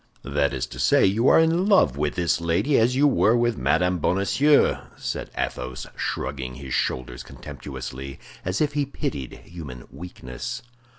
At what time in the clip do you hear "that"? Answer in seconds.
0.23-0.51